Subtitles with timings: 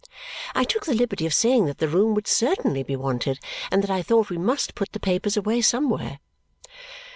[0.55, 3.91] I took the liberty of saying that the room would certainly be wanted and that
[3.91, 6.19] I thought we must put the papers away somewhere.